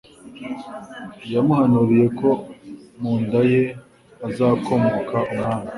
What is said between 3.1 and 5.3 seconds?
nda ye hazakomoka